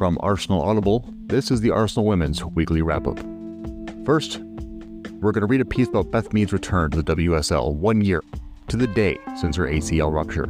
[0.00, 3.18] From Arsenal Audible, this is the Arsenal Women's Weekly Wrap Up.
[4.06, 4.38] First,
[5.20, 8.24] we're going to read a piece about Beth Mead's return to the WSL one year
[8.68, 10.46] to the day since her ACL rupture.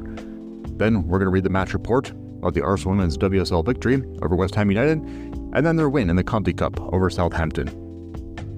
[0.77, 2.13] Then we're going to read the match report
[2.45, 6.15] of the Arsenal Women's WSL victory over West Ham United, and then their win in
[6.15, 7.67] the Conti Cup over Southampton.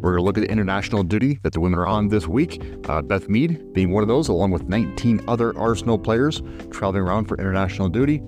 [0.02, 2.62] We're going to look at the international duty that the women are on this week,
[2.90, 7.28] uh, Beth Mead being one of those, along with 19 other Arsenal players traveling around
[7.28, 8.22] for international duty.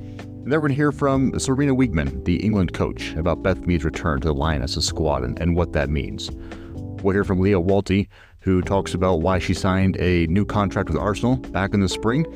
[0.44, 3.82] And then we're going to hear from Sarina Wiegman, the England coach, about Beth Mead's
[3.82, 6.30] return to the Lionesses squad and, and what that means.
[6.74, 8.08] We'll hear from Lia Wälti,
[8.40, 12.26] who talks about why she signed a new contract with Arsenal back in the spring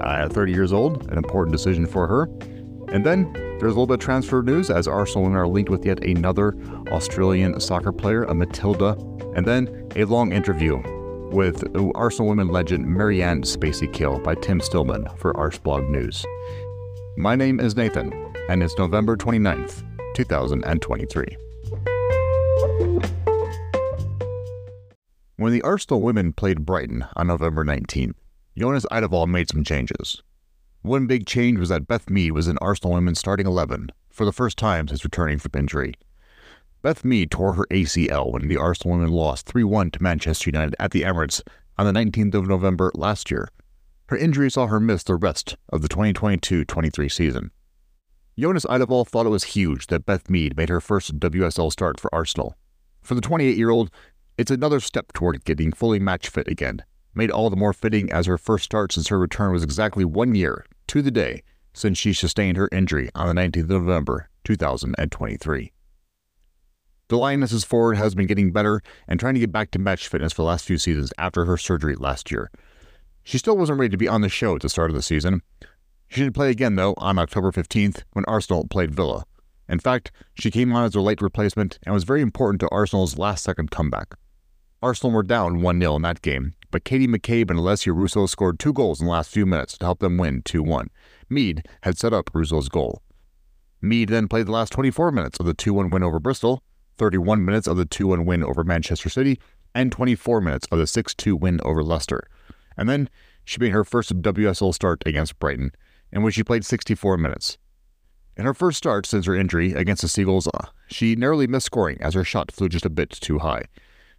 [0.00, 2.28] uh, at 30 years old, an important decision for her.
[2.94, 6.04] And then there's a little bit of transfer news as Arsenal are linked with yet
[6.04, 6.56] another
[6.92, 8.92] Australian soccer player, a Matilda,
[9.34, 10.80] and then a long interview
[11.32, 11.64] with
[11.96, 16.24] Arsenal women legend Marianne Spacey Cale by Tim Stillman for Arseblog News.
[17.18, 18.12] My name is Nathan,
[18.50, 19.82] and it's November 29th,
[20.16, 21.36] 2023.
[25.36, 28.16] When the Arsenal women played Brighton on November 19th,
[28.58, 30.22] Jonas Eidevall made some changes.
[30.82, 34.32] One big change was that Beth Mead was in Arsenal women's starting 11 for the
[34.32, 35.94] first time since returning from injury.
[36.82, 40.76] Beth Mead tore her ACL when the Arsenal women lost 3 1 to Manchester United
[40.78, 41.40] at the Emirates
[41.78, 43.48] on the 19th of November last year
[44.08, 47.50] her injury saw her miss the rest of the 2022 23 season.
[48.38, 52.14] Jonas Eidevall thought it was huge that Beth Mead made her first WSL start for
[52.14, 52.54] Arsenal.
[53.02, 53.90] For the 28 year old,
[54.36, 56.84] it's another step toward getting fully match fit again,
[57.14, 60.34] made all the more fitting as her first start since her return was exactly one
[60.34, 65.72] year to the day since she sustained her injury on the 19th of November 2023.
[67.08, 70.32] The Lioness's forward has been getting better and trying to get back to match fitness
[70.32, 72.50] for the last few seasons after her surgery last year.
[73.26, 75.42] She still wasn't ready to be on the show at the start of the season.
[76.06, 79.24] She did play again, though, on October 15th when Arsenal played Villa.
[79.68, 83.18] In fact, she came on as a late replacement and was very important to Arsenal's
[83.18, 84.14] last second comeback.
[84.80, 88.60] Arsenal were down 1 0 in that game, but Katie McCabe and Alessia Russo scored
[88.60, 90.88] two goals in the last few minutes to help them win 2 1.
[91.28, 93.02] Mead had set up Russo's goal.
[93.82, 96.62] Mead then played the last 24 minutes of the 2 1 win over Bristol,
[96.96, 99.40] 31 minutes of the 2 1 win over Manchester City,
[99.74, 102.28] and 24 minutes of the 6 2 win over Leicester
[102.76, 103.08] and then
[103.46, 105.70] she made her first WSL start against Brighton,
[106.12, 107.56] in which she played 64 minutes.
[108.36, 111.96] In her first start since her injury against the Seagulls, uh, she narrowly missed scoring
[112.00, 113.62] as her shot flew just a bit too high,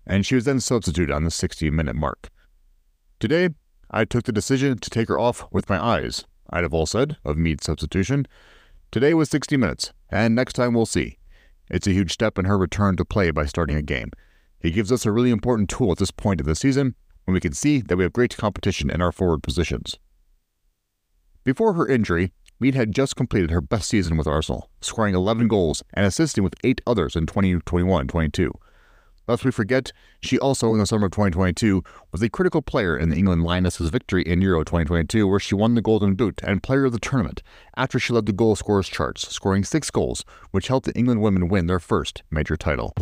[0.08, 2.30] and she was then substituted on the 60 minute mark.
[3.20, 3.50] Today,
[3.92, 7.66] I took the decision to take her off with my eyes, Eidevall said of Mead's
[7.66, 8.28] substitution.
[8.92, 11.18] Today was 60 minutes, and next time we'll see.
[11.70, 14.12] It's a huge step in her return to play by starting a game.
[14.62, 16.96] He gives us a really important tool at this point of the season,
[17.28, 20.00] when we can see that we have great competition in our forward positions.
[21.44, 25.84] Before her injury, Mead had just completed her best season with Arsenal, scoring 11 goals
[25.94, 28.52] and assisting with 8 others in 2021 22.
[29.28, 31.84] Lest we forget, she also, in the summer of 2022,
[32.14, 35.76] was a critical player in the England Lionesses' victory in Euro 2022, where she won
[35.76, 37.44] the Golden Boot and Player of the Tournament
[37.76, 41.50] after she led the goal scorers charts, scoring six goals, which helped the England women
[41.50, 42.94] win their first major title.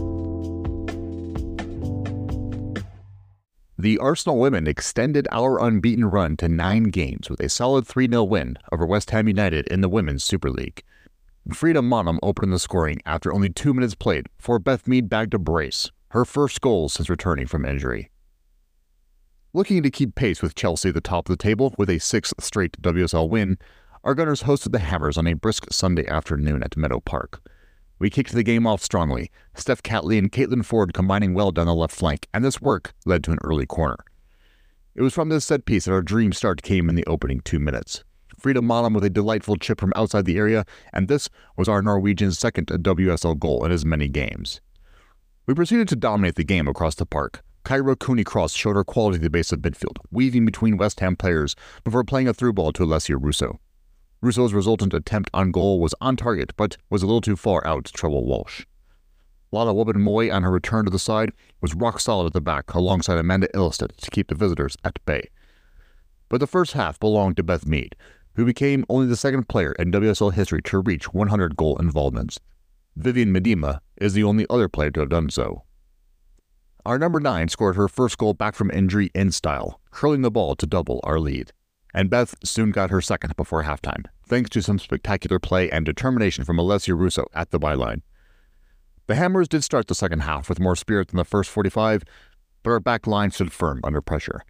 [3.86, 8.24] The Arsenal women extended our unbeaten run to nine games with a solid 3 0
[8.24, 10.82] win over West Ham United in the Women's Super League.
[11.54, 15.38] Frida Maanum opened the scoring after only two minutes played before Beth Mead bagged a
[15.38, 18.10] brace, her first goal since returning from injury.
[19.54, 22.44] Looking to keep pace with Chelsea at the top of the table with a sixth
[22.44, 23.60] straight WSL win,
[24.04, 27.40] our Gunners hosted the Hammers on a brisk Sunday afternoon at Meadow Park.
[27.98, 31.74] We kicked the game off strongly, Steph Catley and Caitlin Foord combining well down the
[31.74, 33.98] left flank, and this work led to an early corner.
[34.96, 37.60] It was from this set piece that our dream start came in the opening two
[37.60, 38.04] minutes.
[38.38, 42.38] Frida Maanum with a delightful chip from outside the area, and this was our Norwegian's
[42.38, 44.60] second WSL goal in as many games.
[45.46, 47.44] We proceeded to dominate the game across the park.
[47.64, 51.16] Kyra Cooney Cross showed her quality at the base of midfield, weaving between West Ham
[51.16, 53.60] players before playing a through ball to Alessia Russo.
[54.26, 57.86] Russo's resultant attempt on goal was on target, but was a little too far out
[57.86, 58.66] to trouble Walsh.
[59.52, 61.32] Lala Wubben-Moy, on her return to the side,
[61.62, 65.30] was rock solid at the back alongside Amanda Ilestedt to keep the visitors at bay.
[66.28, 67.96] But the first half belonged to Beth Mead,
[68.34, 72.40] who became only the second player in WSL history to reach 100 goal involvements.
[73.00, 75.64] Vivianne Miedema is the only other player to have done so.
[76.84, 80.56] Our number 9 scored her first goal back from injury in style, curling the ball
[80.56, 81.52] to double our lead
[81.96, 86.44] and Beth soon got her second before halftime, thanks to some spectacular play and determination
[86.44, 88.02] from Alessia Russo at the byline.
[89.08, 92.04] The Hammers did start the second half with more spirit than the first 45,
[92.64, 94.42] but our back line stood firm under pressure.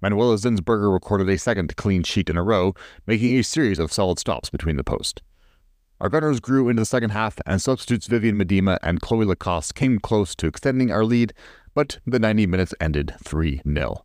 [0.00, 2.74] Manuela Zinsberger recorded a second clean sheet in a row,
[3.06, 5.22] making a series of solid stops between the post.
[6.00, 9.98] Our Gunners grew into the second half, and substitutes Vivianne Miedema and Chloe Lacasse came
[9.98, 11.32] close to extending our lead,
[11.72, 14.04] but the 90 minutes ended 3 0.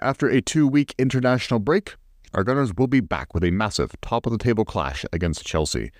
[0.00, 1.94] After a two week international break,
[2.36, 5.90] our Gunners will be back with a massive top of the table clash against Chelsea.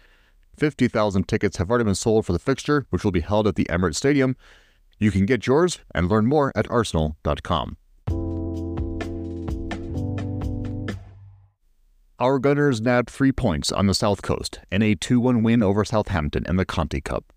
[0.58, 3.64] 50,000 tickets have already been sold for the fixture, which will be held at the
[3.64, 4.36] Emirates Stadium.
[4.98, 7.78] You can get yours and learn more at arsenal.com.
[12.18, 15.86] Our Gunners nabbed three points on the South Coast in a 2 1 win over
[15.86, 17.32] Southampton in the Conti Cup.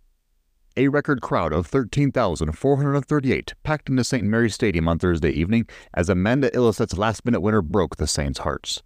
[0.75, 4.23] A record crowd of 13,438 packed into St.
[4.23, 8.81] Mary's Stadium on Thursday evening as Amanda Ilestedt's last minute winner broke the Saints' hearts.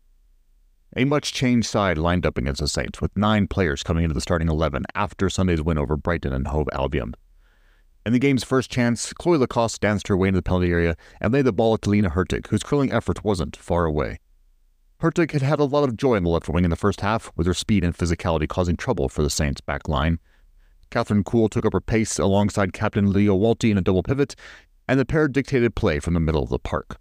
[0.95, 4.21] A much changed side lined up against the Saints, with nine players coming into the
[4.21, 7.15] starting 11 after Sunday's win over Brighton and Hove Albion.
[8.05, 11.33] In the game's first chance, Chloe Lacasse danced her way into the penalty area and
[11.33, 14.19] laid the ball to Lena Hurtig, whose curling effort wasn't far away.
[15.01, 17.31] Hurtig had had a lot of joy in the left wing in the first half,
[17.35, 20.19] with her speed and physicality causing trouble for the Saints' back line.
[20.91, 24.35] Kathrine Kühl took up her pace alongside Captain Lia Wälti in a double pivot,
[24.87, 26.99] and the pair dictated play from the middle of the park.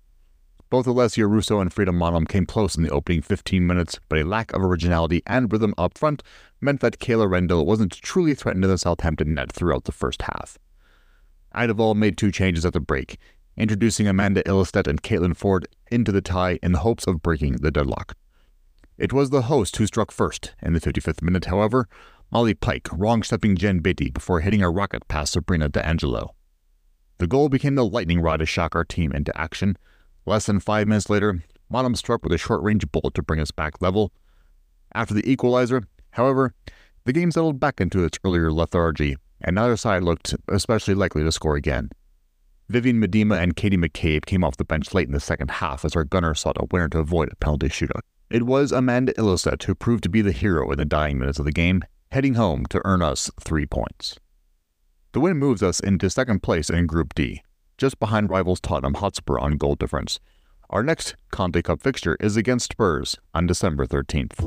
[0.73, 4.25] Both Alessia Russo and Frida Maanum came close in the opening 15 minutes, but a
[4.25, 6.23] lack of originality and rhythm up front
[6.63, 10.57] meant that Kayla Rendell wasn't truly threatened to the Southampton net throughout the first half.
[11.55, 13.19] Eidevall made two changes at the break,
[13.55, 17.71] introducing Amanda Ilestedt and Caitlin Foord into the tie in the hopes of breaking the
[17.71, 18.17] deadlock.
[18.97, 21.87] It was the host who struck first in the 55th minute, however,
[22.31, 26.35] Molly Pike wrong stepping Jen Beattie before hitting a rocket past Sabrina D'Angelo.
[27.19, 29.77] The goal became the lightning rod to shock our team into action.
[30.25, 31.43] Less than five minutes later,
[31.73, 34.13] Maanum struck with a short range bullet to bring us back level.
[34.95, 36.55] After the equalizer, however,
[37.05, 41.33] the game settled back into its earlier lethargy, and neither side looked especially likely to
[41.33, 41.91] score again.
[42.71, 45.97] Vivianne Miedema and Katie McCabe came off the bench late in the second half as
[45.97, 48.03] our gunner sought a winner to avoid a penalty shootout.
[48.31, 51.45] It was Amanda Ilestedt who proved to be the hero in the dying minutes of
[51.45, 51.83] the game,
[52.13, 54.19] heading home to earn us three points.
[55.13, 57.43] The win moves us into second place in Group D,
[57.83, 60.21] just behind rivals Tottenham Hotspur on goal difference.
[60.71, 64.39] Our next Conti Cup fixture is against Spurs on December 13th.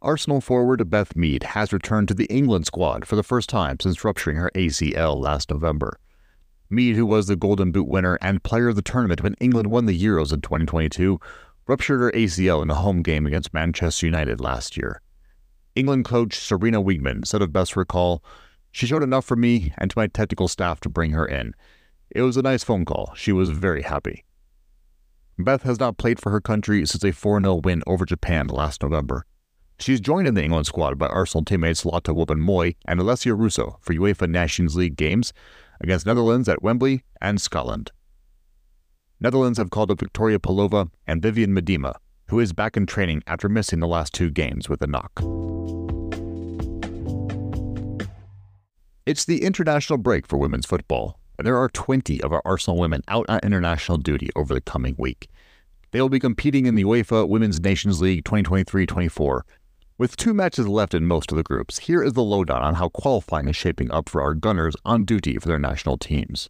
[0.00, 4.04] Arsenal forward Beth Mead has returned to the England squad for the first time since
[4.04, 5.98] rupturing her ACL last November.
[6.70, 9.86] Mead, who was the Golden Boot winner and player of the tournament when England won
[9.86, 11.18] the Euros in 2022,
[11.66, 15.02] ruptured her ACL in a home game against Manchester United last year.
[15.74, 18.22] England coach Sarina Wiegman said of Beth's recall,
[18.72, 21.54] She showed enough for me and to my technical staff to bring her in.
[22.10, 23.12] It was a nice phone call.
[23.14, 24.24] She was very happy.
[25.38, 28.82] Beth has not played for her country since a 4 0 win over Japan last
[28.82, 29.24] November.
[29.78, 33.94] She's joined in the England squad by Arsenal teammates Lotte Wubben-Moy and Alessia Russo for
[33.94, 35.32] UEFA Nations League games
[35.80, 37.90] against Netherlands at Wembley and Scotland.
[39.20, 41.94] Netherlands have called up Victoria Pelova and Vivianne Miedema,
[42.28, 45.22] who is back in training after missing the last two games with a knock.
[49.10, 53.02] It's the international break for women's football, and there are 20 of our Arsenal women
[53.08, 55.28] out on international duty over the coming week.
[55.90, 59.44] They will be competing in the UEFA Women's Nations League 2023 24
[59.98, 62.88] with two matches left in most of the groups, here is the lowdown on how
[62.90, 66.48] qualifying is shaping up for our Gunners on duty for their national teams.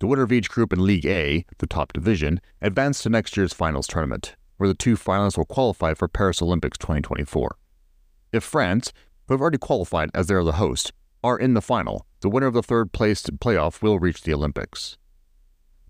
[0.00, 3.52] The winner of each group in League A, the top division, advanced to next year's
[3.52, 7.56] finals tournament, where the two finalists will qualify for Paris Olympics 2024.
[8.32, 8.92] If France,
[9.28, 10.92] who have already qualified as they are the host,
[11.24, 14.98] are in the final, the winner of the third placed playoff will reach the Olympics.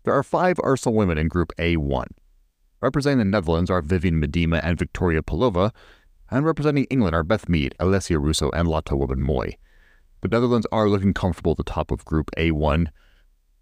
[0.05, 2.07] There are five Arsenal women in Group A1.
[2.81, 5.73] Representing the Netherlands are Vivianne Miedema and Victoria Pelova,
[6.31, 9.57] and representing England are Beth Mead, Alessia Russo, and Lotte Wubben-Moy.
[10.21, 12.87] The Netherlands are looking comfortable at the top of Group A1.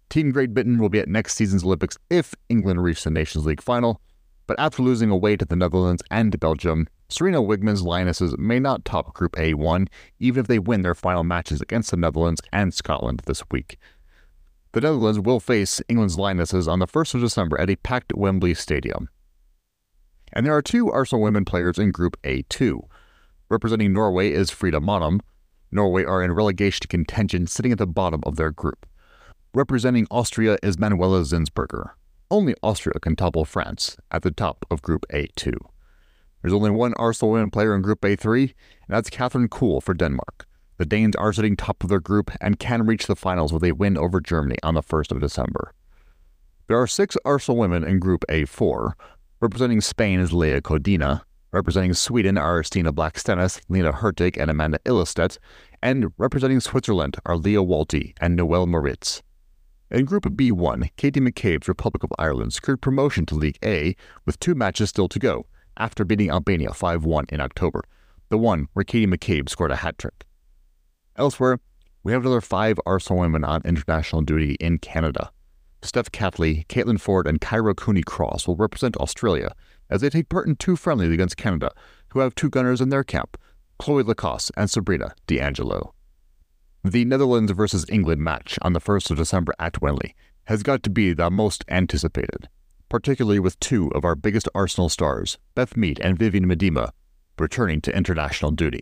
[0.09, 3.61] Team Great Britain will be at next season's Olympics if England reach the Nations League
[3.61, 3.99] final,
[4.47, 9.13] but after losing away to the Netherlands and Belgium, Sarina Wiegman's Lionesses may not top
[9.13, 9.87] Group A1
[10.19, 13.77] even if they win their final matches against the Netherlands and Scotland this week.
[14.73, 18.55] The Netherlands will face England's Lionesses on the 1st of December at a packed Wembley
[18.55, 19.09] Stadium.
[20.33, 22.81] And there are two Arsenal women players in Group A2.
[23.49, 25.19] Representing Norway is Frida Maanum.
[25.71, 28.87] Norway are in relegation contention, sitting at the bottom of their group.
[29.53, 31.91] Representing Austria is Manuela Zinsberger.
[32.33, 35.53] Only Austria can topple France at the top of Group A2.
[36.41, 38.49] There's only one Arsenal women player in Group A3, and
[38.87, 40.47] that's Kathrine Kühl for Denmark.
[40.79, 43.73] The Danes are sitting top of their group and can reach the finals with a
[43.73, 45.73] win over Germany on the 1st of December.
[46.65, 48.93] There are six Arsenal women in Group A4,
[49.39, 51.21] Representing Spain is Laia Codina.
[51.51, 55.37] Representing Sweden are Stina Blackstenius, Lena Hurtig, and Amanda Ilestedt.
[55.83, 59.21] And representing Switzerland are Lia Wälti and Noelle Maritz.
[59.93, 63.95] In Group B1, Katie McCabe's Republic of Ireland secured promotion to League A
[64.25, 65.45] with two matches still to go,
[65.77, 67.83] after beating Albania 5 1 in October,
[68.29, 70.25] the one where Katie McCabe scored a hat trick.
[71.15, 71.59] Elsewhere,
[72.01, 75.31] we have another five Arsenal women on international duty in Canada.
[75.83, 79.53] Steph Catley, Caitlin Foord, and Kyra Cooney Cross will represent Australia
[79.91, 81.71] as they take part in two friendlies against Canada,
[82.09, 83.37] who have two gunners in their camp,
[83.77, 85.92] Chloe Lacasse and Sabrina D'Angelo.
[86.85, 90.13] The Netherlands versus England match on the 1st of December at Wembley
[90.45, 92.49] has got to be the most anticipated,
[92.89, 96.89] particularly with two of our biggest Arsenal stars, Beth Mead and Vivianne Miedema,
[97.39, 98.81] returning to international duty.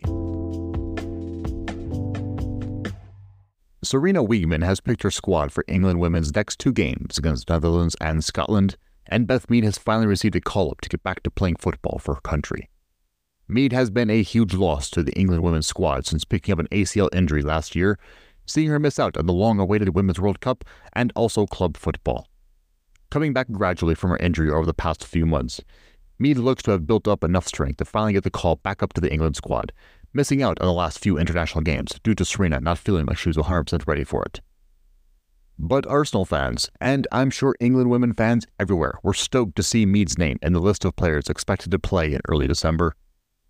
[3.84, 8.24] Sarina Wiegman has picked her squad for England women's next two games against Netherlands and
[8.24, 11.54] Scotland, and Beth Mead has finally received a call up to get back to playing
[11.54, 12.68] football for her country.
[13.52, 16.68] Mead has been a huge loss to the England women's squad since picking up an
[16.68, 17.98] ACL injury last year,
[18.46, 22.26] seeing her miss out on the long awaited Women's World Cup and also club football.
[23.10, 25.60] Coming back gradually from her injury over the past few months,
[26.18, 28.94] Mead looks to have built up enough strength to finally get the call back up
[28.94, 29.70] to the England squad,
[30.14, 33.28] missing out on the last few international games due to Sarina not feeling like she
[33.28, 34.40] was 100% ready for it.
[35.58, 40.16] But Arsenal fans, and I'm sure England women fans everywhere, were stoked to see Mead's
[40.16, 42.94] name in the list of players expected to play in early December.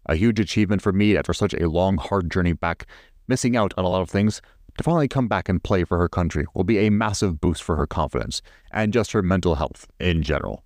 [0.07, 2.87] A huge achievement for Mead after such a long, hard journey back,
[3.29, 4.41] missing out on a lot of things.
[4.79, 7.77] To finally come back and play for her country will be a massive boost for
[7.77, 8.41] her confidence
[8.73, 10.65] and just her mental health in general.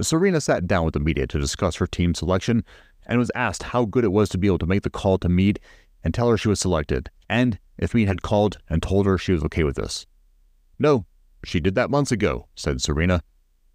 [0.00, 2.64] Sarina sat down with the media to discuss her team selection
[3.06, 5.28] and was asked how good it was to be able to make the call to
[5.28, 5.60] Mead
[6.02, 9.32] and tell her she was selected, and if Mead had called and told her she
[9.32, 10.06] was okay with this.
[10.78, 11.06] No,
[11.44, 13.20] she did that months ago, said Sarina.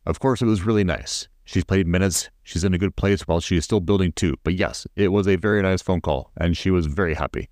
[0.05, 1.27] Of course, it was really nice.
[1.47, 4.55] She's played minutes, she's in a good place while she is still building too, but
[4.55, 7.47] yes, it was a very nice phone call, and she was very happy.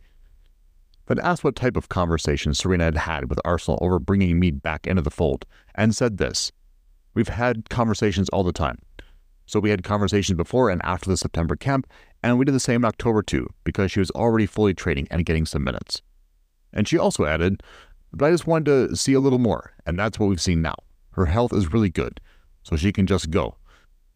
[1.05, 4.85] But asked what type of conversation Sarina had had with Arsenal over bringing Mead back
[4.85, 6.51] into the fold, and said this
[7.13, 8.79] We've had conversations all the time.
[9.45, 11.87] So we had conversations before and after the September camp,
[12.21, 15.25] and we did the same in October too, because she was already fully training and
[15.25, 16.01] getting some minutes.
[16.73, 17.63] And she also added,
[18.11, 20.75] but I just wanted to see a little more, and that's what we've seen now.
[21.11, 22.19] Her health is really good,
[22.61, 23.55] so she can just go.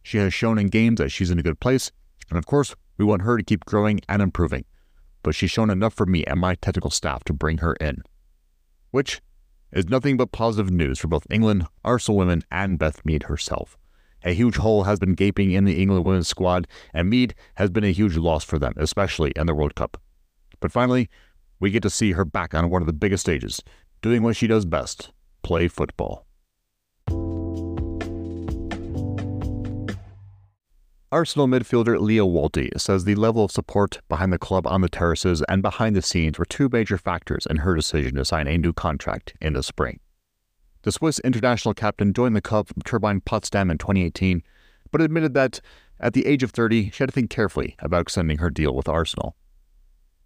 [0.03, 1.91] She has shown in games that she's in a good place,
[2.29, 4.65] and of course, we want her to keep growing and improving.
[5.23, 8.03] But she's shown enough for me and my technical staff to bring her in.
[8.91, 9.21] Which
[9.71, 13.77] is nothing but positive news for both England, Arsenal women, and Beth Mead herself.
[14.23, 17.83] A huge hole has been gaping in the England women's squad, and Mead has been
[17.83, 20.01] a huge loss for them, especially in the World Cup.
[20.59, 21.09] But finally,
[21.59, 23.61] we get to see her back on one of the biggest stages,
[24.01, 26.25] doing what she does best play football.
[31.11, 35.41] Arsenal midfielder Lia Wälti says the level of support behind the club on the terraces
[35.49, 38.71] and behind the scenes were two major factors in her decision to sign a new
[38.71, 39.99] contract in the spring.
[40.83, 44.43] The Swiss international captain joined the club from Turbine Potsdam in 2018,
[44.91, 45.61] but admitted that,
[45.99, 48.87] at the age of 30, she had to think carefully about extending her deal with
[48.87, 49.35] Arsenal.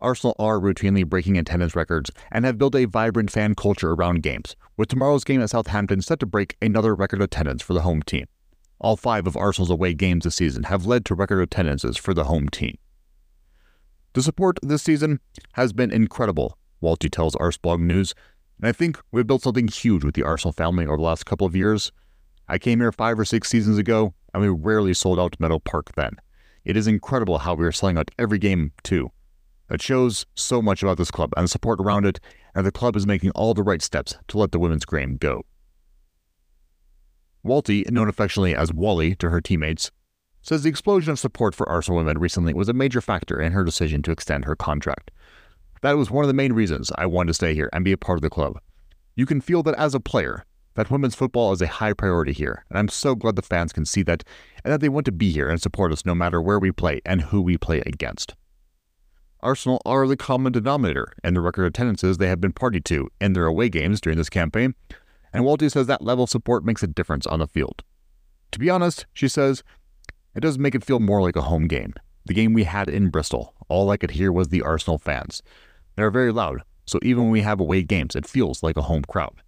[0.01, 4.57] Arsenal are routinely breaking attendance records and have built a vibrant fan culture around games,
[4.75, 8.25] with tomorrow's game at Southampton set to break another record attendance for the home team.
[8.83, 12.25] All five of Arsenal's away games this season have led to record attendances for the
[12.25, 12.77] home team.
[14.11, 15.21] The support this season
[15.53, 18.13] has been incredible, Wälti tells Arseblog News,
[18.59, 21.47] and I think we've built something huge with the Arsenal family over the last couple
[21.47, 21.93] of years.
[22.49, 25.93] I came here five or six seasons ago, and we rarely sold out Meadow Park
[25.95, 26.17] then.
[26.65, 29.11] It is incredible how we are selling out every game, too.
[29.69, 32.19] It shows so much about this club and the support around it,
[32.53, 35.45] and the club is making all the right steps to let the women's game go.
[37.45, 39.91] Wälti, known affectionately as Wally to her teammates,
[40.41, 43.63] says the explosion of support for Arsenal women recently was a major factor in her
[43.63, 45.11] decision to extend her contract.
[45.81, 47.97] That was one of the main reasons I wanted to stay here and be a
[47.97, 48.59] part of the club.
[49.15, 50.45] You can feel that as a player,
[50.75, 53.85] that women's football is a high priority here, and I'm so glad the fans can
[53.85, 54.23] see that
[54.63, 57.01] and that they want to be here and support us no matter where we play
[57.05, 58.33] and who we play against.
[59.41, 63.33] Arsenal are the common denominator in the record attendances they have been party to in
[63.33, 64.73] their away games during this campaign,
[65.33, 67.83] and Wälti says that level of support makes a difference on the field.
[68.51, 69.63] To be honest, she says,
[70.35, 71.93] it does make it feel more like a home game.
[72.25, 75.41] The game we had in Bristol, all I could hear was the Arsenal fans.
[75.95, 79.03] They're very loud, so even when we have away games, it feels like a home
[79.03, 79.41] crowd.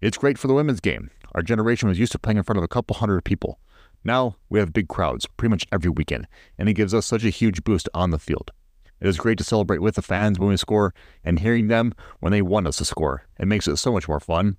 [0.00, 1.10] It's great for the women's game.
[1.34, 3.58] Our generation was used to playing in front of a couple hundred people.
[4.04, 7.30] Now we have big crowds pretty much every weekend, and it gives us such a
[7.30, 8.52] huge boost on the field.
[9.00, 12.32] It is great to celebrate with the fans when we score and hearing them when
[12.32, 13.26] they want us to score.
[13.38, 14.56] It makes it so much more fun.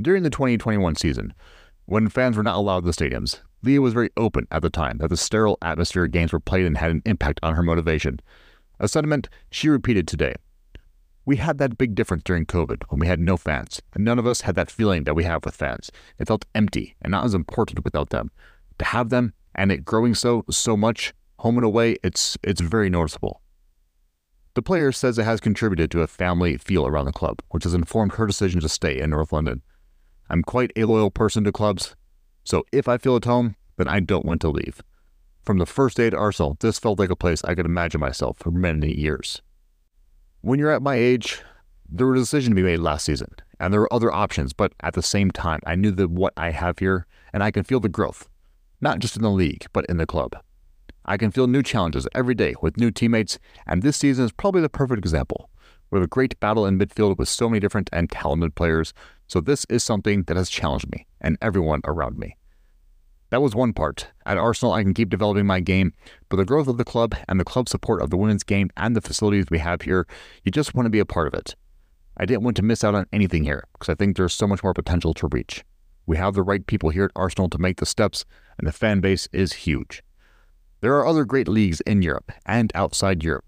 [0.00, 1.34] During the 2021 season,
[1.84, 4.98] when fans were not allowed in the stadiums, Lia was very open at the time
[4.98, 8.20] that the sterile atmosphere games were played in had an impact on her motivation
[8.80, 10.34] a sentiment she repeated today.
[11.26, 14.26] We had that big difference during COVID when we had no fans, and none of
[14.26, 15.92] us had that feeling that we have with fans.
[16.18, 18.30] It felt empty and not as important without them.
[18.78, 22.88] To have them and it growing so so much home and away, it's it's very
[22.88, 23.42] noticeable.
[24.54, 27.74] The player says it has contributed to a family feel around the club, which has
[27.74, 29.62] informed her decision to stay in North London.
[30.30, 31.96] I'm quite a loyal person to clubs,
[32.44, 34.80] so if I feel at home, then I don't want to leave.
[35.42, 38.38] From the first day at Arsenal, this felt like a place I could imagine myself
[38.38, 39.42] for many years.
[40.40, 41.42] When you're at my age,
[41.88, 44.72] there was a decision to be made last season, and there were other options, but
[44.80, 47.80] at the same time, I knew that what I have here, and I can feel
[47.80, 48.28] the growth,
[48.80, 50.36] not just in the league, but in the club.
[51.04, 54.60] I can feel new challenges every day with new teammates, and this season is probably
[54.60, 55.50] the perfect example.
[55.90, 58.94] We have a great battle in midfield with so many different and talented players,
[59.30, 62.36] so this is something that has challenged me and everyone around me.
[63.30, 64.08] That was one part.
[64.26, 65.92] At Arsenal, I can keep developing my game,
[66.28, 68.96] but the growth of the club and the club support of the women's game and
[68.96, 70.08] the facilities we have here,
[70.42, 71.54] you just want to be a part of it.
[72.16, 74.64] I didn't want to miss out on anything here because I think there's so much
[74.64, 75.64] more potential to reach.
[76.06, 78.24] We have the right people here at Arsenal to make the steps,
[78.58, 80.02] and the fan base is huge.
[80.80, 83.44] There are other great leagues in Europe and outside Europe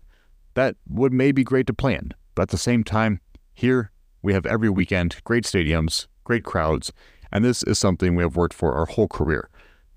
[0.54, 3.20] that would maybe be great to play in, but at the same time,
[3.52, 3.91] here
[4.22, 6.92] we have every weekend great stadiums, great crowds,
[7.32, 9.50] and this is something we have worked for our whole career.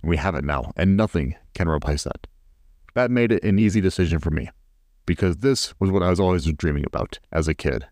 [0.03, 2.27] We have it now, and nothing can replace that.
[2.96, 4.50] That made it an easy decision for me,
[5.05, 7.86] because this was what I was always dreaming about as a kid.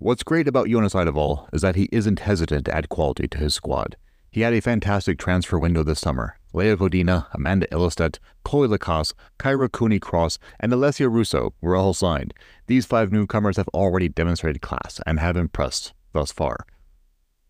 [0.00, 3.54] What's great about Jonas Eidevall is that he isn't hesitant to add quality to his
[3.54, 3.96] squad.
[4.30, 6.38] He had a fantastic transfer window this summer.
[6.52, 12.34] Laia Codina, Amanda Ilestedt, Chloe Lacasse, Kyra Cooney Cross, and Alessia Russo were all signed.
[12.66, 16.66] These five newcomers have already demonstrated class and have impressed thus far.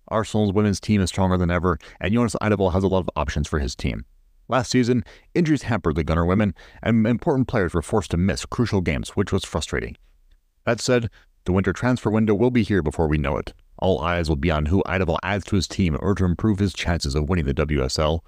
[0.08, 3.46] Arsenal's women's team is stronger than ever, and Jonas Eidevall has a lot of options
[3.46, 4.04] for his team.
[4.48, 5.04] Last season,
[5.34, 9.32] injuries hampered the Gunner women, and important players were forced to miss crucial games, which
[9.32, 9.96] was frustrating.
[10.64, 11.10] That said,
[11.44, 13.52] the winter transfer window will be here before we know it.
[13.78, 16.58] All eyes will be on who Eidevall adds to his team in order to improve
[16.58, 18.20] his chances of winning the WSL.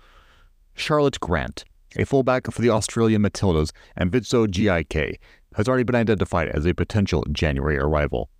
[0.75, 1.65] Charlotte Grant,
[1.97, 5.19] a fullback for the Australian Matildas, and Vittsjö GIK,
[5.55, 8.31] has already been identified as a potential January arrival.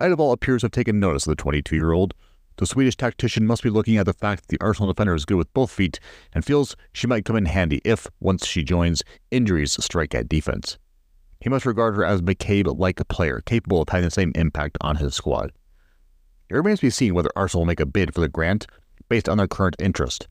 [0.00, 2.14] Eidevall appears to have taken notice of the 22 year old.
[2.56, 5.36] The Swedish tactician must be looking at the fact that the Arsenal defender is good
[5.36, 6.00] with both feet
[6.32, 10.78] and feels she might come in handy if, once she joins, injuries strike at defense.
[11.40, 14.78] He must regard her as McCabe like a player, capable of having the same impact
[14.80, 15.52] on his squad.
[16.48, 18.66] It remains to be seen whether Arsenal will make a bid for the grant
[19.08, 20.28] based on their current interest.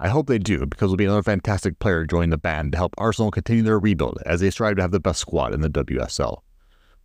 [0.00, 2.94] I hope they do, because it'll be another fantastic player joining the band to help
[2.96, 6.38] Arsenal continue their rebuild as they strive to have the best squad in the WSL.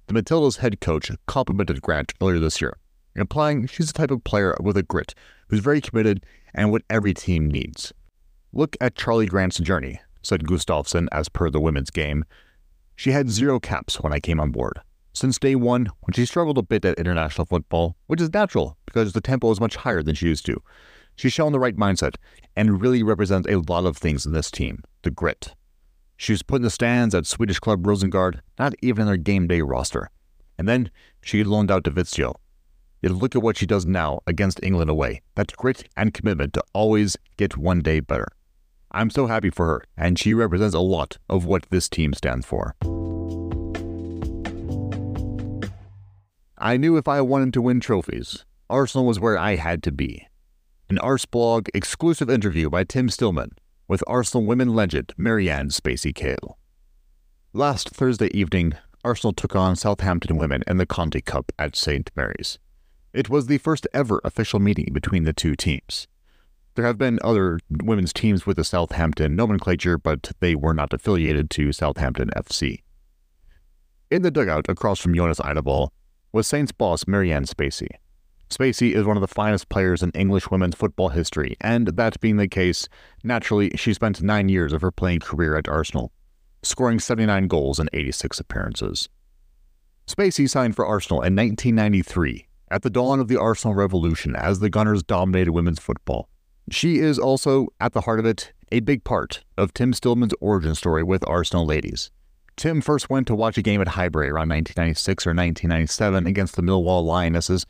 [0.08, 2.78] The Matilda's head coach complimented Grant earlier this year,
[3.16, 5.16] implying she's the type of player with a grit
[5.48, 7.94] who's very committed and what every team needs.
[8.52, 12.26] Look at Charlie Grant's journey, said Gustavsson as per the women's game,
[12.96, 14.80] she had zero caps when I came on board.
[15.14, 19.14] Since day one, when she struggled a bit at international football, which is natural because
[19.14, 20.62] the tempo is much higher than she used to,
[21.16, 22.16] she's shown the right mindset
[22.56, 25.54] and really represents a lot of things in this team the grit.
[26.18, 29.48] She was put in the stands at Swedish club Rosengard, not even in their game
[29.48, 30.10] day roster.
[30.58, 30.90] And then
[31.22, 32.34] she loaned out to Vittsjö.
[33.02, 35.22] Yet look at what she does now against England away.
[35.36, 38.30] That's grit and commitment to always get one day better.
[38.92, 42.46] I'm so happy for her, and she represents a lot of what this team stands
[42.46, 42.76] for.
[46.64, 50.30] I knew if I wanted to win trophies, Arsenal was where I had to be.
[50.90, 53.52] An Arseblog exclusive interview by Tim Stillman
[53.90, 56.58] with Arsenal women legend Marianne Spacey Cale.
[57.52, 62.10] Last Thursday evening, Arsenal took on Southampton women in the Conti Cup at St.
[62.16, 62.60] Mary's.
[63.12, 66.08] It was the first ever official meeting between the two teams.
[66.76, 71.50] There have been other women's teams with the Southampton nomenclature, but they were not affiliated
[71.50, 72.84] to Southampton FC.
[74.10, 75.90] In the dugout across from Jonas Eidevall
[76.34, 77.90] was Saints boss Marianne Spacey.
[78.50, 82.38] Spacey is one of the finest players in English women's football history, and that being
[82.38, 82.90] the case,
[83.24, 86.12] naturally, she spent nine years of her playing career at Arsenal,
[86.64, 89.10] scoring 79 goals in 86 appearances.
[90.08, 94.72] Spacey signed for Arsenal in 1993, at the dawn of the Arsenal Revolution, as the
[94.72, 96.30] Gunners dominated women's football.
[96.72, 100.74] She is also, at the heart of it, a big part of Tim Stillman's origin
[100.74, 102.10] story with Arsenal ladies.
[102.56, 106.62] Tim first went to watch a game at Highbury around 1996 or 1997 against the
[106.62, 107.66] Millwall Lionesses,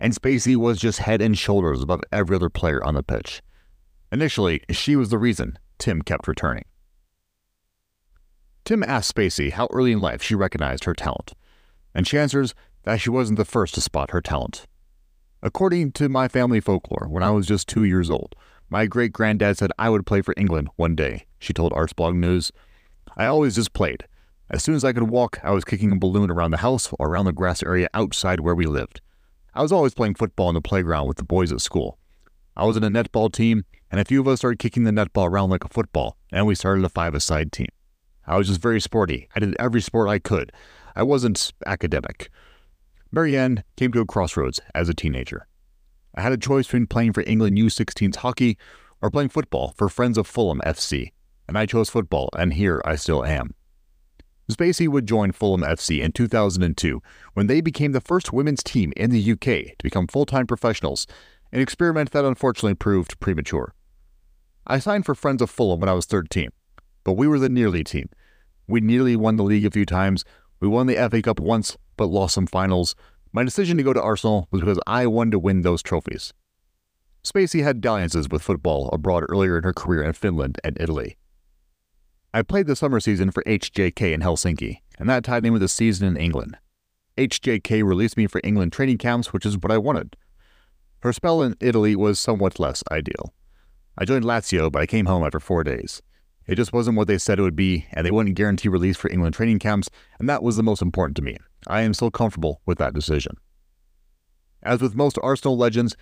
[0.00, 3.42] and Spacey was just head and shoulders above every other player on the pitch.
[4.12, 6.64] Initially, she was the reason Tim kept returning.
[8.64, 11.32] Tim asked Spacey how early in life she recognized her talent,
[11.94, 14.66] and she answers that she wasn't the first to spot her talent.
[15.42, 18.34] According to my family folklore, when I was just two years old,
[18.70, 22.52] my great granddad said I would play for England one day, she told Arseblog News.
[23.16, 24.04] I always just played.
[24.50, 27.08] As soon as I could walk, I was kicking a balloon around the house or
[27.08, 29.02] around the grass area outside where we lived.
[29.54, 31.98] I was always playing football on the playground with the boys at school.
[32.56, 35.28] I was in a netball team, and a few of us started kicking the netball
[35.28, 37.68] around like a football, and we started a five-a-side team.
[38.26, 39.28] I was just very sporty.
[39.36, 40.50] I did every sport I could.
[40.96, 42.30] I wasn't academic.
[43.12, 45.46] Marianne came to a crossroads as a teenager.
[46.14, 48.56] I had a choice between playing for England U16's hockey
[49.02, 51.12] or playing football for Friends of Fulham FC,
[51.46, 53.54] and I chose football, and here I still am.
[54.50, 57.02] Spacey would join Fulham FC in 2002
[57.34, 61.06] when they became the first women's team in the UK to become full time professionals,
[61.52, 63.74] an experiment that unfortunately proved premature.
[64.66, 66.48] I signed for Friends of Fulham when I was 13,
[67.04, 68.08] but we were the nearly team.
[68.66, 70.24] We nearly won the league a few times,
[70.60, 72.94] we won the FA Cup once, but lost some finals.
[73.32, 76.32] My decision to go to Arsenal was because I wanted to win those trophies.
[77.22, 81.17] Spacey had dalliances with football abroad earlier in her career in Finland and Italy.
[82.34, 85.68] I played the summer season for HJK in Helsinki, and that tied in with the
[85.68, 86.58] season in England.
[87.16, 90.14] HJK released me for England training camps, which is what I wanted.
[91.00, 93.32] Her spell in Italy was somewhat less ideal.
[93.96, 96.02] I joined Lazio, but I came home after four days.
[96.46, 99.10] It just wasn't what they said it would be, and they wouldn't guarantee release for
[99.10, 99.88] England training camps,
[100.18, 101.38] and that was the most important to me.
[101.66, 103.36] I am still comfortable with that decision.
[104.62, 105.96] As with most Arsenal legends,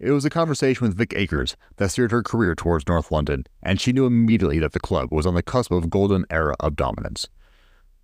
[0.00, 3.78] it was a conversation with Vic Akers that steered her career towards North London, and
[3.78, 6.74] she knew immediately that the club was on the cusp of a golden era of
[6.74, 7.28] dominance.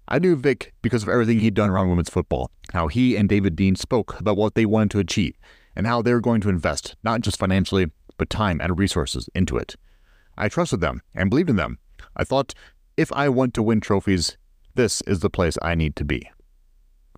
[0.06, 3.56] I knew Vic because of everything he'd done around women's football, how he and David
[3.56, 5.36] Dein spoke about what they wanted to achieve,
[5.74, 9.56] and how they were going to invest, not just financially, but time and resources into
[9.56, 9.74] it.
[10.36, 11.78] I trusted them and believed in them.
[12.14, 12.54] I thought,
[12.98, 14.36] if I want to win trophies,
[14.74, 16.30] this is the place I need to be.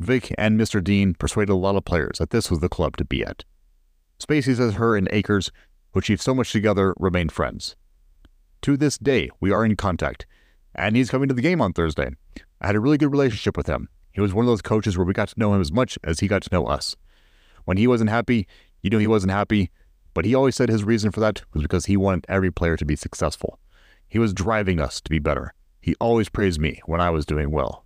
[0.01, 0.81] Vic and Mr.
[0.81, 3.45] Dein persuaded a lot of players that this was the club to be at.
[4.19, 5.51] Spacey says her and Akers,
[5.93, 7.77] who achieved so much together, remain friends.
[8.63, 10.27] To this day, we are in contact,
[10.75, 12.11] and he's coming to the game on Thursday.
[12.61, 13.89] I had a really good relationship with him.
[14.13, 16.21] He was one of those coaches where we got to know him as much as
[16.21, 16.97] he got to know us.
[17.65, 18.49] When he wasn't happy,
[18.83, 19.71] you knew he wasn't happy,
[20.15, 22.85] but he always said his reason for that was because he wanted every player to
[22.85, 23.61] be successful.
[24.09, 25.55] He was driving us to be better.
[25.81, 27.85] He always praised me when I was doing well.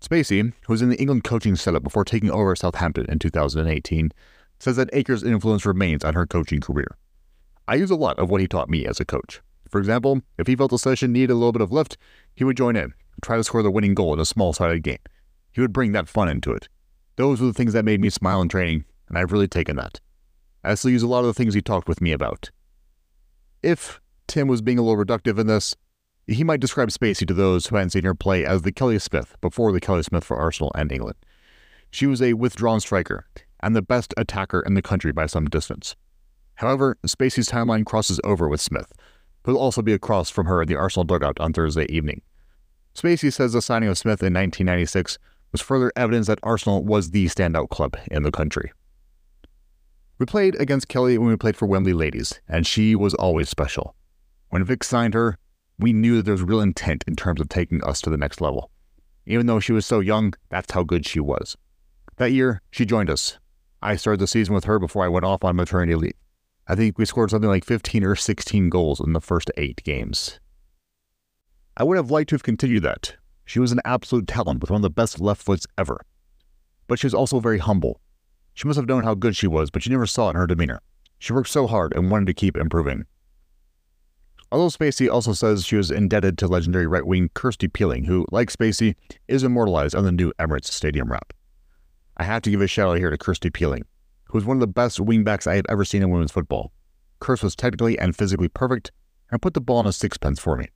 [0.00, 4.10] Spacey, who was in the England coaching setup before taking over Southampton in 2018,
[4.60, 6.96] says that Akers' influence remains on her coaching career.
[7.66, 9.40] I use a lot of what he taught me as a coach.
[9.68, 11.96] For example, if he felt a session needed a little bit of lift,
[12.34, 12.92] he would join in,
[13.22, 14.98] try to score the winning goal in a small sided game.
[15.52, 16.68] He would bring that fun into it.
[17.16, 20.00] Those were the things that made me smile in training, and I've really taken that.
[20.62, 22.50] I still use a lot of the things he talked with me about.
[23.62, 25.74] If Tim was being a little reductive in this,
[26.26, 29.36] he might describe Spacey to those who hadn't seen her play as the Kelly Smith
[29.40, 31.16] before the Kelly Smith for Arsenal and England.
[31.90, 33.26] She was a withdrawn striker
[33.62, 35.96] and the best attacker in the country by some distance.
[36.54, 38.92] However, Spacey's timeline crosses over with Smith,
[39.44, 42.22] who will also be across from her in the Arsenal dugout on Thursday evening.
[42.94, 45.18] Spacey says the signing of Smith in 1996
[45.52, 48.72] was further evidence that Arsenal was the standout club in the country.
[50.18, 53.94] We played against Kelly when we played for Wembley Ladies, and she was always special.
[54.50, 55.38] When Vic signed her,
[55.78, 58.40] we knew that there was real intent in terms of taking us to the next
[58.40, 58.70] level.
[59.24, 61.56] Even though she was so young, that's how good she was.
[62.16, 63.38] That year, she joined us.
[63.82, 66.14] I started the season with her before I went off on maternity leave.
[66.68, 70.38] I think we scored something like 15 or 16 goals in the first eight games.
[71.76, 73.16] I would have liked to have continued that.
[73.44, 76.00] She was an absolute talent with one of the best left foots ever.
[76.86, 78.00] But she was also very humble.
[78.54, 80.46] She must have known how good she was, but you never saw it in her
[80.46, 80.82] demeanor.
[81.18, 83.06] She worked so hard and wanted to keep improving.
[84.52, 88.52] Although Spacey also says she was indebted to legendary right wing Kirsty Pealling, who, like
[88.52, 88.94] Spacey,
[89.28, 91.32] is immortalized on the new Emirates Stadium wrap.
[92.20, 93.86] I have to give a shout out here to Kirsty Pealling,
[94.24, 96.70] who was one of the best wingbacks I have ever seen in women's football.
[97.18, 98.92] Kirst was technically and physically perfect
[99.30, 100.68] and put the ball in a sixpence for me.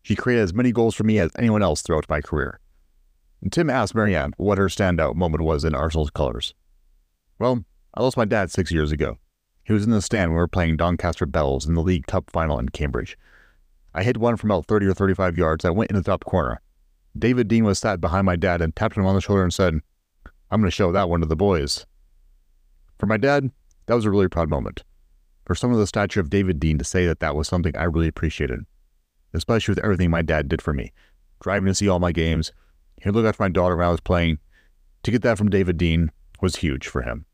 [0.00, 2.60] She created as many goals for me as anyone else throughout my career.
[3.42, 6.54] And Tim asked Marianne what her standout moment was in Arsenal's colours.
[7.38, 9.18] Well, I lost my dad six years ago.
[9.64, 12.30] He was in the stand when we were playing Doncaster Belles in the League Cup
[12.30, 13.18] final in Cambridge.
[13.92, 16.62] I hit one from about 30 or 35 yards that went in the top corner.
[17.18, 19.82] David Dein was sat behind my dad and tapped him on the shoulder and said,
[20.50, 21.86] I'm going to show that one to the boys.
[22.98, 23.50] For my dad,
[23.86, 24.84] that was a really proud moment.
[25.44, 27.84] For someone of the stature of David Dein to say that that was something I
[27.84, 28.60] really appreciated,
[29.32, 30.92] especially with everything my dad did for me,
[31.40, 32.52] driving to see all my games,
[33.02, 34.38] he'd look after my daughter when I was playing.
[35.02, 37.26] To get that from David Dein was huge for him.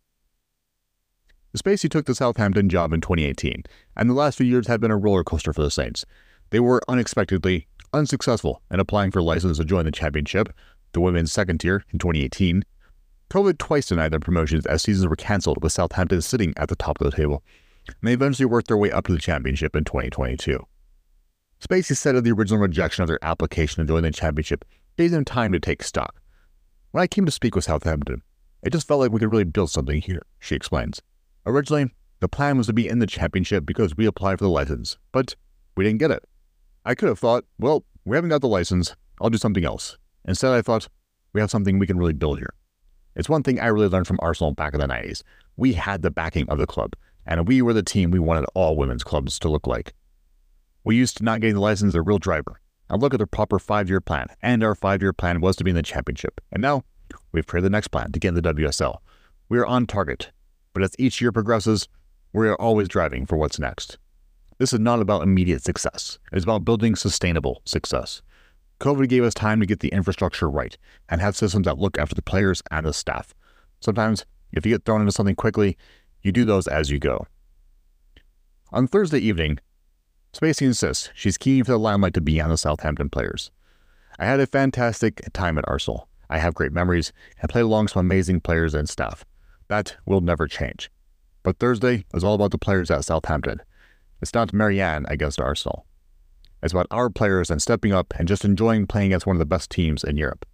[1.56, 3.64] Spacey took the Southampton job in 2018,
[3.96, 6.04] and the last few years have been a roller coaster for the Saints.
[6.50, 10.48] They were unexpectedly unsuccessful in applying for license to join the championship,
[10.92, 12.64] the women's second tier, in 2018.
[13.32, 17.00] COVID twice denied their promotions as seasons were cancelled, with Southampton sitting at the top
[17.00, 17.42] of the table.
[17.88, 20.62] And they eventually worked their way up to the championship in 2022.
[21.58, 24.66] Spacey said of the original rejection of their application to join the championship
[24.98, 26.20] gave them time to take stock.
[26.90, 28.20] When I came to speak with Southampton,
[28.62, 31.00] It just felt like we could really build something here, she explains.
[31.46, 31.90] Originally,
[32.20, 35.36] the plan was to be in the championship because we applied for the license, but
[35.74, 36.22] we didn't get it.
[36.84, 39.96] I could have thought, well, we haven't got the license, I'll do something else.
[40.26, 40.88] Instead, I thought,
[41.32, 42.52] we have something we can really build here.
[43.14, 45.22] It's one thing I really learned from Arsenal back in the 90s.
[45.56, 46.94] We had the backing of the club,
[47.26, 49.94] and we were the team we wanted all women's clubs to look like.
[50.84, 52.60] We used to not getting the license as a real driver.
[52.90, 55.64] Now look at the proper five year plan, and our five year plan was to
[55.64, 56.40] be in the championship.
[56.50, 56.84] And now
[57.32, 58.98] we've created the next plan to get in the WSL.
[59.48, 60.30] We are on target,
[60.72, 61.88] but as each year progresses,
[62.32, 63.98] we are always driving for what's next.
[64.58, 68.22] This is not about immediate success, it is about building sustainable success.
[68.82, 70.76] COVID gave us time to get the infrastructure right
[71.08, 73.32] and have systems that look after the players and the staff.
[73.78, 75.78] Sometimes, if you get thrown into something quickly,
[76.20, 77.28] you do those as you go.
[78.72, 79.60] On Thursday evening,
[80.32, 83.52] Spacey insists she's keen for the limelight to be on the Southampton players.
[84.18, 86.08] I had a fantastic time at Arsenal.
[86.28, 89.24] I have great memories and played along some amazing players and staff.
[89.68, 90.90] That will never change.
[91.44, 93.62] But Thursday is all about the players at Southampton.
[94.20, 95.86] It's not Marianne against Arsenal.
[96.62, 99.46] It's about our players and stepping up and just enjoying playing against one of the
[99.46, 100.46] best teams in Europe.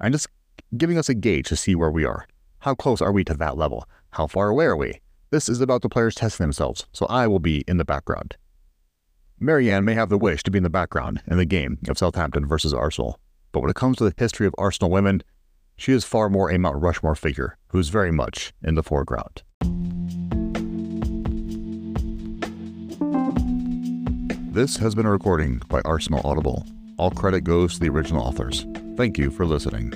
[0.00, 0.28] And just
[0.76, 2.26] giving us a gauge to see where we are.
[2.60, 3.88] How close are we to that level?
[4.10, 5.00] How far away are we?
[5.30, 8.36] This is about the players testing themselves, so I will be in the background.
[9.40, 12.46] Marianne may have the wish to be in the background in the game of Southampton
[12.46, 13.20] versus Arsenal,
[13.52, 15.22] but when it comes to the history of Arsenal women,
[15.76, 19.42] she is far more a Mount Rushmore figure who's very much in the foreground.
[24.58, 26.66] This has been a recording by Arsenal Audible.
[26.96, 28.66] All credit goes to the original authors.
[28.96, 29.92] Thank you for listening.